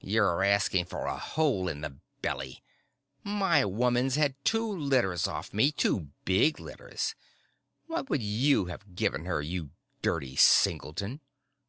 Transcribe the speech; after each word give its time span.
"You're 0.00 0.42
asking 0.42 0.86
for 0.86 1.06
a 1.06 1.16
hole 1.16 1.68
in 1.68 1.82
the 1.82 1.98
belly! 2.20 2.64
My 3.22 3.64
woman's 3.64 4.16
had 4.16 4.34
two 4.44 4.66
litters 4.68 5.28
off 5.28 5.54
me, 5.54 5.70
two 5.70 6.08
big 6.24 6.58
litters. 6.58 7.14
What 7.86 8.10
would 8.10 8.20
you 8.20 8.64
have 8.64 8.96
given 8.96 9.24
her, 9.26 9.40
you 9.40 9.70
dirty 10.02 10.34
singleton?" 10.34 11.20